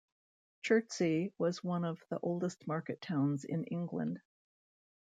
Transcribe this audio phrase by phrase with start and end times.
[0.63, 4.19] Chertsey was one of the oldest market towns in England.